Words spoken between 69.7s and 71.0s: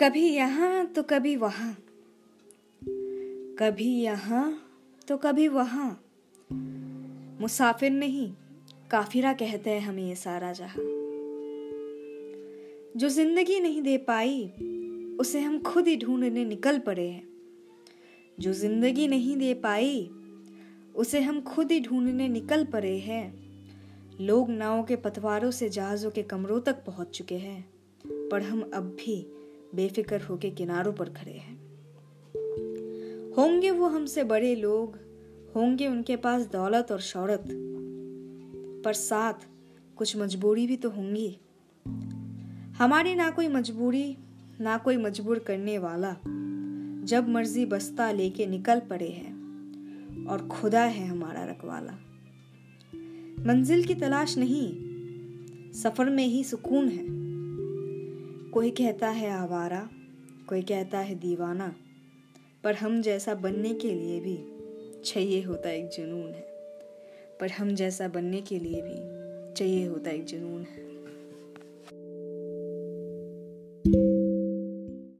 होता एक जुनून है।